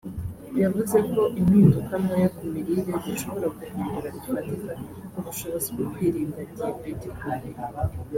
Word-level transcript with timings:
yavuze 0.61 0.97
ko 1.11 1.21
impinduka 1.39 1.93
ntoya 2.01 2.29
ku 2.35 2.43
mirire 2.51 2.83
zishobora 3.03 3.47
guhindura 3.57 4.07
bifatika 4.15 4.71
ubushobozi 5.19 5.67
bwo 5.75 5.85
kwirinda 5.93 6.39
diyabete 6.51 7.07
k’umubiri 7.17 7.61